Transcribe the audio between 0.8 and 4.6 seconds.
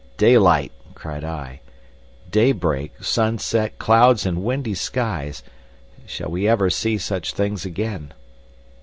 cried I. "Daybreak, sunset, clouds, and